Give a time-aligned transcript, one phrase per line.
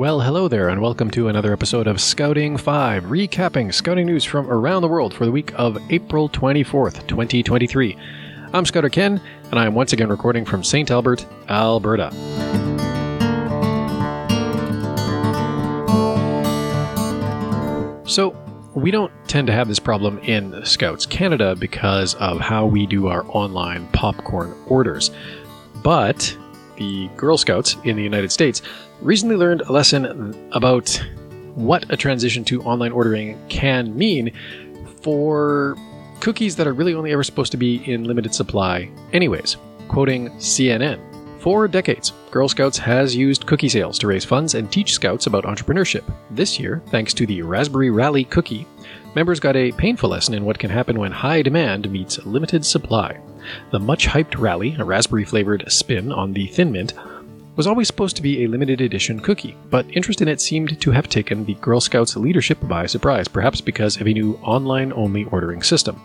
[0.00, 4.50] Well, hello there, and welcome to another episode of Scouting 5, recapping scouting news from
[4.50, 7.98] around the world for the week of April 24th, 2023.
[8.54, 9.20] I'm Scouter Ken,
[9.50, 10.90] and I am once again recording from St.
[10.90, 12.10] Albert, Alberta.
[18.06, 18.34] So,
[18.74, 23.08] we don't tend to have this problem in Scouts Canada because of how we do
[23.08, 25.10] our online popcorn orders.
[25.82, 26.34] But
[26.78, 28.62] the Girl Scouts in the United States
[29.02, 30.90] recently learned a lesson about
[31.54, 34.32] what a transition to online ordering can mean
[35.02, 35.76] for
[36.20, 39.56] cookies that are really only ever supposed to be in limited supply, anyways.
[39.88, 41.00] Quoting CNN
[41.40, 45.44] For decades, Girl Scouts has used cookie sales to raise funds and teach Scouts about
[45.44, 46.04] entrepreneurship.
[46.30, 48.66] This year, thanks to the Raspberry Rally cookie,
[49.14, 53.18] members got a painful lesson in what can happen when high demand meets limited supply.
[53.70, 56.92] The much hyped Rally, a raspberry flavored spin on the Thin Mint,
[57.60, 60.90] was always supposed to be a limited edition cookie, but interest in it seemed to
[60.90, 65.24] have taken the Girl Scouts leadership by surprise, perhaps because of a new online only
[65.24, 66.00] ordering system.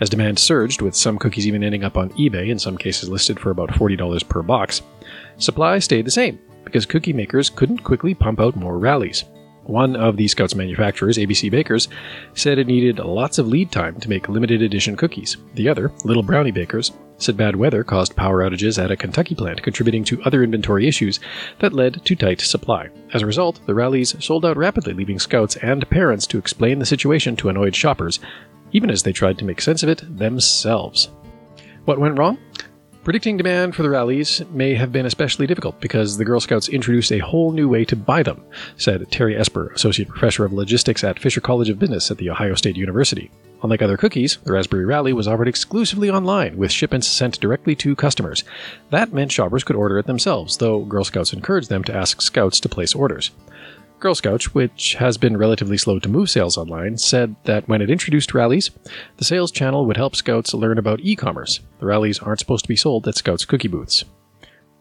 [0.00, 3.38] As demand surged, with some cookies even ending up on eBay, in some cases listed
[3.38, 4.80] for about $40 per box,
[5.36, 9.24] supply stayed the same, because cookie makers couldn't quickly pump out more rallies.
[9.64, 11.88] One of the Scouts manufacturers, ABC Bakers,
[12.32, 15.36] said it needed lots of lead time to make limited edition cookies.
[15.52, 19.62] The other, Little Brownie Bakers, said bad weather caused power outages at a Kentucky plant,
[19.62, 21.20] contributing to other inventory issues
[21.60, 22.88] that led to tight supply.
[23.12, 26.86] As a result, the rallies sold out rapidly, leaving Scouts and parents to explain the
[26.86, 28.20] situation to annoyed shoppers,
[28.72, 31.08] even as they tried to make sense of it themselves.
[31.84, 32.38] What went wrong?
[33.04, 37.12] Predicting demand for the rallies may have been especially difficult because the Girl Scouts introduced
[37.12, 38.42] a whole new way to buy them,
[38.78, 42.54] said Terry Esper, Associate Professor of Logistics at Fisher College of Business at The Ohio
[42.54, 43.30] State University.
[43.64, 47.96] Unlike other cookies, the Raspberry Rally was offered exclusively online, with shipments sent directly to
[47.96, 48.44] customers.
[48.90, 52.60] That meant shoppers could order it themselves, though Girl Scouts encouraged them to ask Scouts
[52.60, 53.30] to place orders.
[54.00, 57.88] Girl Scouts, which has been relatively slow to move sales online, said that when it
[57.88, 58.70] introduced rallies,
[59.16, 61.60] the sales channel would help Scouts learn about e commerce.
[61.80, 64.04] The rallies aren't supposed to be sold at Scouts cookie booths.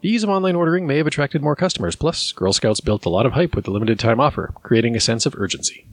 [0.02, 3.10] The ease of online ordering may have attracted more customers, plus, Girl Scouts built a
[3.10, 5.88] lot of hype with the limited time offer, creating a sense of urgency.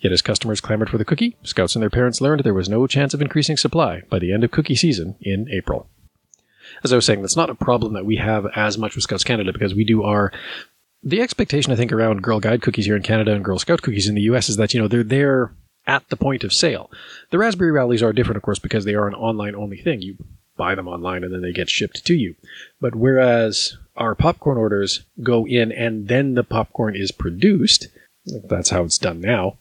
[0.00, 2.86] Yet as customers clamored for the cookie, Scouts and their parents learned there was no
[2.86, 5.88] chance of increasing supply by the end of cookie season in April.
[6.84, 9.24] As I was saying, that's not a problem that we have as much with Scouts
[9.24, 10.32] Canada because we do our
[11.02, 14.08] the expectation I think around Girl Guide cookies here in Canada and Girl Scout cookies
[14.08, 15.52] in the US is that, you know, they're there
[15.86, 16.90] at the point of sale.
[17.30, 20.02] The Raspberry Rallies are different, of course, because they are an online only thing.
[20.02, 20.16] You
[20.56, 22.34] buy them online and then they get shipped to you.
[22.80, 27.88] But whereas our popcorn orders go in and then the popcorn is produced,
[28.26, 29.56] that's how it's done now.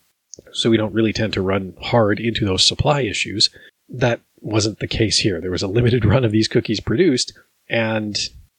[0.53, 3.49] So we don't really tend to run hard into those supply issues.
[3.89, 5.41] That wasn't the case here.
[5.41, 7.37] There was a limited run of these cookies produced,
[7.69, 8.17] and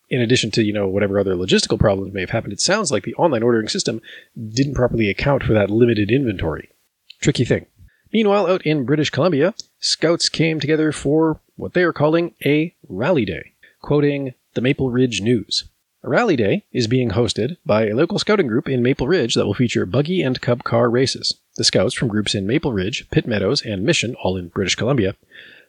[0.09, 3.05] in addition to you know whatever other logistical problems may have happened, it sounds like
[3.05, 4.01] the online ordering system
[4.49, 6.71] didn't properly account for that limited inventory.
[7.21, 7.67] Tricky thing.
[8.13, 13.25] Meanwhile, out in British Columbia, scouts came together for what they are calling a rally
[13.25, 13.53] day.
[13.83, 15.65] Quoting the Maple Ridge News.
[16.03, 19.45] A rally day is being hosted by a local scouting group in Maple Ridge that
[19.45, 21.39] will feature buggy and cub car races.
[21.61, 25.15] The scouts from groups in Maple Ridge, Pitt Meadows, and Mission, all in British Columbia,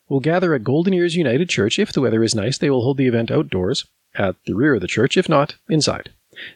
[0.07, 1.77] will gather at Golden Ears United Church.
[1.77, 3.83] If the weather is nice, they will hold the event outdoors
[4.15, 6.11] at the rear of the church, if not, inside.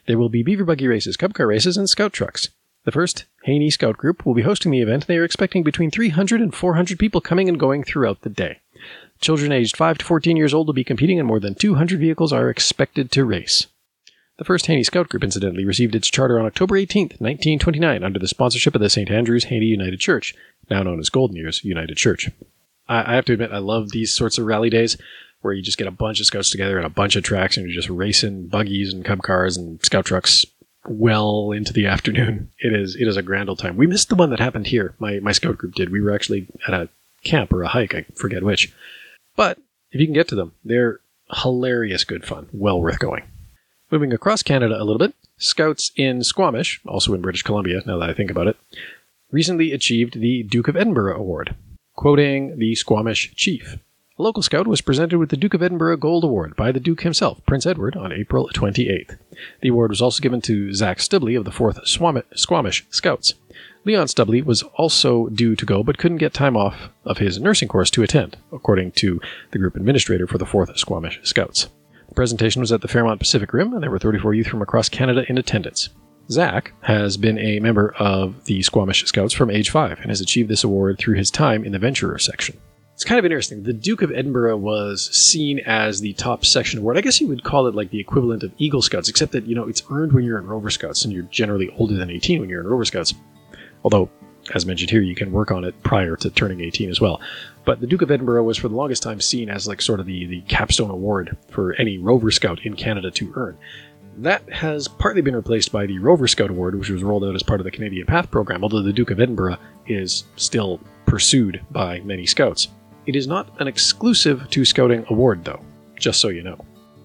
[0.07, 2.47] There will be beaver buggy races, cub car races, and scout trucks.
[2.85, 5.06] The first Haney Scout Group will be hosting the event.
[5.06, 8.62] They are expecting between 300 and 400 people coming and going throughout the day.
[9.19, 12.31] Children aged 5 to 14 years old will be competing, and more than 200 vehicles
[12.31, 13.68] are expected to race.
[14.38, 18.28] The first Haney Scout Group, incidentally, received its charter on October 18, 1929, under the
[18.28, 19.09] sponsorship of the St.
[19.09, 20.35] Andrews Haney United Church,
[20.69, 22.29] now known as Golden Ears United Church.
[22.88, 24.97] I, I have to admit, I love these sorts of rally days
[25.41, 27.66] where you just get a bunch of scouts together and a bunch of tracks and
[27.66, 30.45] you're just racing buggies and cub cars and scout trucks
[30.88, 32.51] well into the afternoon.
[32.59, 33.78] It is it is a grand old time.
[33.78, 34.95] We missed the one that happened here.
[35.00, 35.91] My my scout group did.
[35.91, 36.90] We were actually at a
[37.24, 38.74] camp or a hike, I forget which.
[39.35, 39.59] But
[39.91, 41.00] if you can get to them, they're
[41.31, 42.50] hilarious good fun.
[42.51, 43.24] Well worth going.
[43.92, 48.10] Moving across Canada a little bit, scouts in Squamish, also in British Columbia, now that
[48.10, 48.58] I think about it,
[49.32, 51.56] recently achieved the Duke of Edinburgh Award.
[51.96, 53.78] Quoting the Squamish chief,
[54.18, 57.02] a local scout was presented with the Duke of Edinburgh Gold Award by the Duke
[57.02, 59.18] himself, Prince Edward, on April 28th.
[59.62, 61.86] The award was also given to Zach Stubley of the 4th
[62.36, 63.34] Squamish Scouts.
[63.84, 67.68] Leon Stubley was also due to go but couldn't get time off of his nursing
[67.68, 69.20] course to attend, according to
[69.52, 71.68] the group administrator for the 4th Squamish Scouts.
[72.07, 74.90] The presentation was at the Fairmont Pacific Rim, and there were 34 youth from across
[74.90, 75.90] Canada in attendance.
[76.30, 80.50] Zach has been a member of the Squamish Scouts from age 5 and has achieved
[80.50, 82.57] this award through his time in the Venturer section.
[82.96, 83.62] It's kind of interesting.
[83.62, 86.98] The Duke of Edinburgh was seen as the top section award.
[86.98, 89.54] I guess you would call it like the equivalent of Eagle Scouts, except that, you
[89.54, 92.50] know, it's earned when you're in Rover Scouts, and you're generally older than 18 when
[92.50, 93.13] you're in Rover Scouts.
[93.84, 94.10] Although,
[94.53, 97.19] as mentioned here, you can work on it prior to turning 18 as well.
[97.65, 100.06] But the Duke of Edinburgh was for the longest time seen as like sort of
[100.06, 103.57] the, the capstone award for any Rover Scout in Canada to earn.
[104.18, 107.44] That has partly been replaced by the Rover Scout Award, which was rolled out as
[107.44, 109.57] part of the Canadian Path program, although the Duke of Edinburgh
[109.88, 112.69] is still pursued by many scouts.
[113.07, 115.59] It is not an exclusive to Scouting award, though,
[116.00, 116.57] just so you know.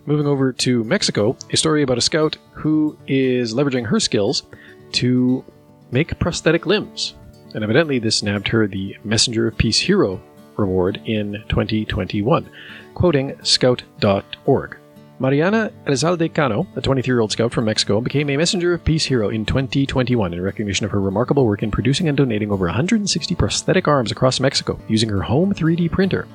[0.07, 4.45] Moving over to Mexico, a story about a scout who is leveraging her skills
[4.93, 5.45] to
[5.91, 7.15] make prosthetic limbs.
[7.55, 10.21] And evidently, this nabbed her the Messenger of Peace Hero
[10.57, 12.49] Reward in 2021.
[12.95, 14.77] Quoting Scout.org.
[15.21, 19.05] Mariana Elizalde Cano, a 23 year old scout from Mexico, became a Messenger of Peace
[19.05, 23.35] hero in 2021 in recognition of her remarkable work in producing and donating over 160
[23.35, 26.27] prosthetic arms across Mexico using her home 3D printer.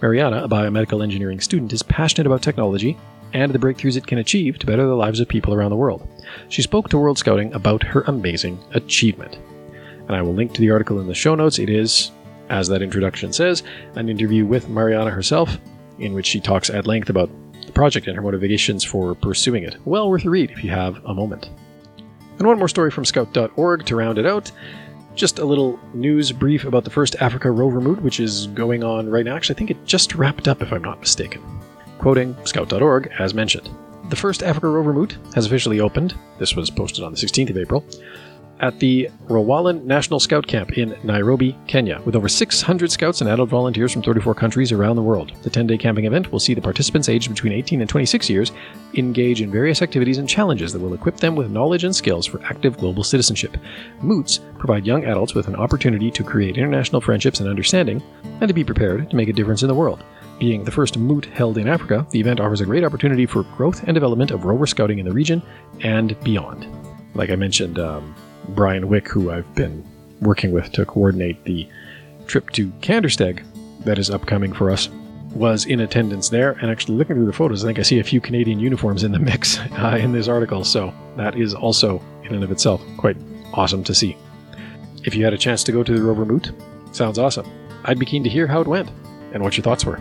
[0.00, 2.96] Mariana, a biomedical engineering student, is passionate about technology
[3.34, 6.08] and the breakthroughs it can achieve to better the lives of people around the world.
[6.48, 9.38] She spoke to World Scouting about her amazing achievement.
[10.10, 11.60] And I will link to the article in the show notes.
[11.60, 12.10] It is,
[12.48, 13.62] as that introduction says,
[13.94, 15.56] an interview with Mariana herself,
[16.00, 17.30] in which she talks at length about
[17.64, 19.76] the project and her motivations for pursuing it.
[19.84, 21.48] Well worth a read if you have a moment.
[22.38, 24.50] And one more story from Scout.org to round it out.
[25.14, 29.08] Just a little news brief about the first Africa Rover Moot, which is going on
[29.08, 29.36] right now.
[29.36, 31.40] Actually, I think it just wrapped up, if I'm not mistaken.
[31.98, 33.70] Quoting Scout.org, as mentioned.
[34.08, 36.16] The first Africa Rover Moot has officially opened.
[36.40, 37.84] This was posted on the 16th of April
[38.60, 43.48] at the Rowallan National Scout Camp in Nairobi, Kenya, with over 600 scouts and adult
[43.48, 45.32] volunteers from 34 countries around the world.
[45.42, 48.52] The 10 day camping event will see the participants aged between 18 and 26 years
[48.94, 52.42] engage in various activities and challenges that will equip them with knowledge and skills for
[52.44, 53.56] active global citizenship.
[54.02, 58.02] Moots provide young adults with an opportunity to create international friendships and understanding,
[58.40, 60.04] and to be prepared to make a difference in the world.
[60.38, 63.82] Being the first moot held in Africa, the event offers a great opportunity for growth
[63.84, 65.42] and development of rover scouting in the region
[65.82, 66.66] and beyond.
[67.14, 68.14] Like I mentioned, um,
[68.54, 69.84] Brian Wick, who I've been
[70.20, 71.68] working with to coordinate the
[72.26, 73.44] trip to Kandersteg
[73.84, 74.88] that is upcoming for us,
[75.34, 76.52] was in attendance there.
[76.60, 79.12] And actually, looking through the photos, I think I see a few Canadian uniforms in
[79.12, 80.64] the mix uh, in this article.
[80.64, 83.16] So that is also, in and of itself, quite
[83.54, 84.16] awesome to see.
[85.04, 86.52] If you had a chance to go to the Rover Moot,
[86.92, 87.50] sounds awesome.
[87.84, 88.90] I'd be keen to hear how it went
[89.32, 89.96] and what your thoughts were.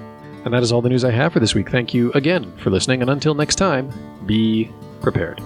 [0.46, 1.70] And that is all the news I have for this week.
[1.70, 3.92] Thank you again for listening, and until next time,
[4.26, 5.40] be prepared.